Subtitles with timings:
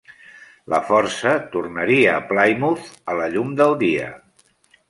[0.73, 4.09] La força tornaria a Plymouth a la llum del dia.